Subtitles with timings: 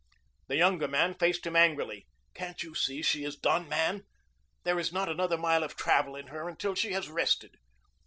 [0.47, 2.07] The younger man faced him angrily.
[2.33, 4.03] "Can't you see she is done, man?
[4.63, 7.53] There is not another mile of travel in her until she has rested."